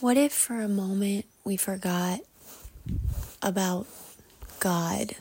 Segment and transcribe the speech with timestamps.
[0.00, 2.20] What if for a moment we forgot
[3.42, 3.88] about
[4.60, 5.16] God?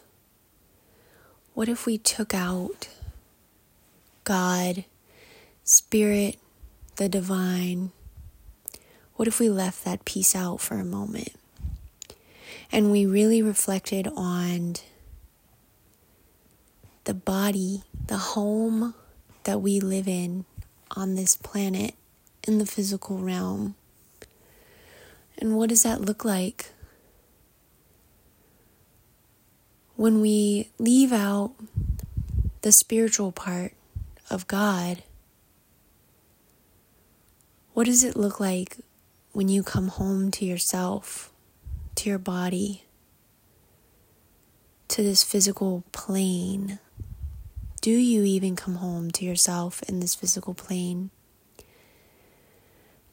[1.56, 2.88] What if we took out
[4.24, 4.86] God,
[5.64, 6.38] Spirit,
[6.98, 7.92] the divine?
[9.16, 11.34] What if we left that piece out for a moment?
[12.72, 14.76] And we really reflected on
[17.06, 18.94] the body, the home
[19.46, 20.46] that we live in
[20.92, 21.96] on this planet
[22.48, 23.74] in the physical realm.
[25.38, 26.72] And what does that look like?
[29.96, 31.54] When we leave out
[32.62, 33.74] the spiritual part
[34.30, 35.04] of God,
[37.74, 38.78] what does it look like
[39.34, 41.32] when you come home to yourself,
[41.96, 42.84] to your body,
[44.88, 46.80] to this physical plane?
[47.82, 51.12] Do you even come home to yourself in this physical plane?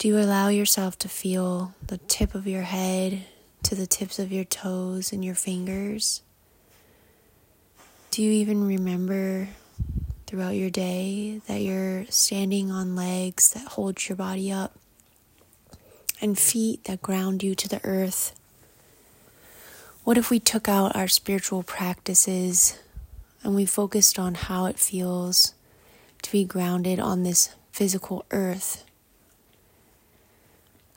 [0.05, 3.25] Do you allow yourself to feel the tip of your head
[3.63, 6.21] to the tips of your toes and your fingers?
[8.11, 9.49] Do you even remember
[10.27, 14.77] throughout your day that you're standing on legs that hold your body up
[16.21, 18.39] and feet that ground you to the earth?
[20.05, 22.79] What if we took out our spiritual practices
[23.43, 25.55] and we focused on how it feels
[26.21, 28.85] to be grounded on this physical earth?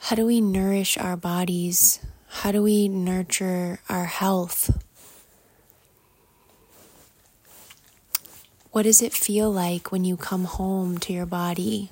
[0.08, 2.00] How do we nourish our bodies?
[2.30, 4.82] How do we nurture our health?
[8.72, 11.92] What does it feel like when you come home to your body?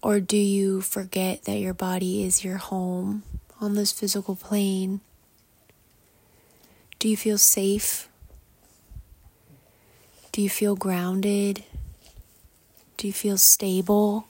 [0.00, 3.24] Or do you forget that your body is your home
[3.60, 5.00] on this physical plane?
[7.00, 8.08] Do you feel safe?
[10.30, 11.64] Do you feel grounded?
[12.96, 14.28] Do you feel stable?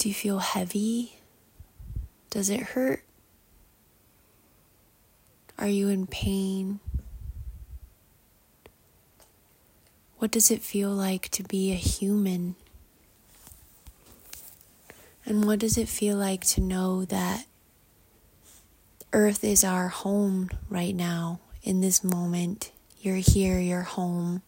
[0.00, 1.18] Do you feel heavy?
[2.30, 3.02] Does it hurt?
[5.58, 6.80] Are you in pain?
[10.16, 12.56] What does it feel like to be a human?
[15.26, 17.44] And what does it feel like to know that
[19.12, 22.72] Earth is our home right now, in this moment?
[23.02, 24.40] You're here, you're home.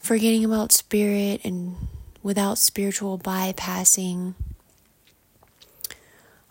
[0.00, 1.76] Forgetting about spirit and
[2.24, 4.32] without spiritual bypassing.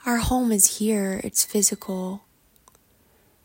[0.05, 2.21] Our home is here, it's physical,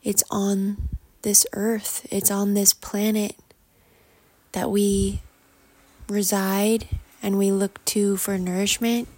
[0.04, 0.76] it's on
[1.22, 3.34] this earth, it's on this planet
[4.52, 5.22] that we
[6.06, 6.88] reside
[7.22, 9.08] and we look to for nourishment,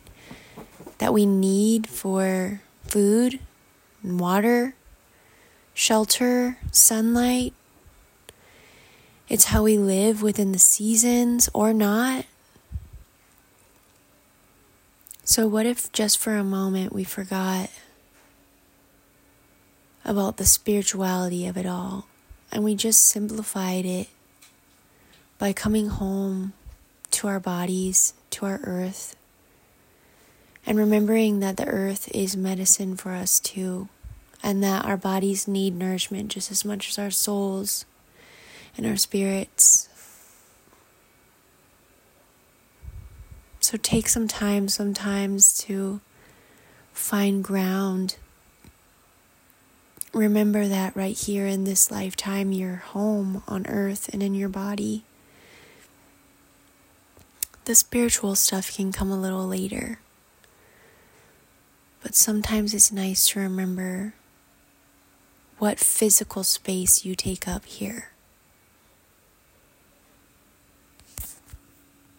[0.98, 3.40] that we need for food
[4.04, 4.74] and water,
[5.74, 7.54] shelter, sunlight.
[9.28, 12.24] It's how we live within the seasons or not.
[15.24, 17.70] So, what if just for a moment we forgot
[20.04, 22.06] about the spirituality of it all
[22.50, 24.08] and we just simplified it
[25.38, 26.52] by coming home
[27.10, 29.14] to our bodies, to our earth,
[30.66, 33.88] and remembering that the earth is medicine for us too,
[34.42, 37.84] and that our bodies need nourishment just as much as our souls
[38.76, 39.88] and our spirits.
[43.70, 46.00] So take some time sometimes to
[46.92, 48.16] find ground.
[50.12, 55.04] Remember that right here in this lifetime, you're home on earth and in your body.
[57.66, 60.00] The spiritual stuff can come a little later.
[62.02, 64.14] But sometimes it's nice to remember
[65.58, 68.09] what physical space you take up here.